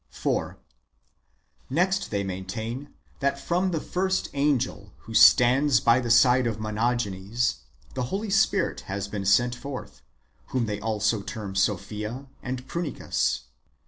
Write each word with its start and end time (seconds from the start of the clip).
4. 0.09 0.57
Next 1.69 2.09
they 2.09 2.23
maintain, 2.23 2.91
that 3.19 3.39
from 3.39 3.69
the 3.69 3.79
first 3.79 4.29
angel, 4.33 4.93
who 5.01 5.13
stands 5.13 5.79
by 5.79 5.99
the 5.99 6.09
side 6.09 6.47
of 6.47 6.59
Monogenes, 6.59 7.57
the 7.93 8.05
Holy 8.05 8.31
Spirit 8.31 8.79
has 8.89 9.07
been 9.07 9.25
sent 9.27 9.53
forth, 9.53 10.01
whom 10.47 10.65
they 10.65 10.79
also 10.79 11.21
term 11.21 11.53
Sophia 11.55 12.25
and 12.41 12.67
Prunicus. 12.67 13.41